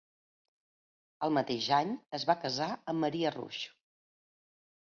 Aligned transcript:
El 1.27 1.33
mateix 1.35 1.67
any 1.79 1.91
es 2.19 2.25
va 2.31 2.37
casar 2.47 2.71
amb 2.73 3.05
Maria 3.07 3.33
Rusch. 3.39 3.63